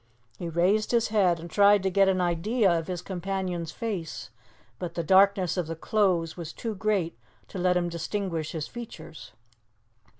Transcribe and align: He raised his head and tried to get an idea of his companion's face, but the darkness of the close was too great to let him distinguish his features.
He 0.39 0.49
raised 0.49 0.89
his 0.89 1.09
head 1.09 1.39
and 1.39 1.47
tried 1.47 1.83
to 1.83 1.91
get 1.91 2.09
an 2.09 2.19
idea 2.19 2.71
of 2.75 2.87
his 2.87 3.03
companion's 3.03 3.71
face, 3.71 4.31
but 4.79 4.95
the 4.95 5.03
darkness 5.03 5.57
of 5.57 5.67
the 5.67 5.75
close 5.75 6.35
was 6.35 6.53
too 6.53 6.73
great 6.73 7.15
to 7.49 7.59
let 7.59 7.77
him 7.77 7.87
distinguish 7.87 8.53
his 8.53 8.67
features. 8.67 9.33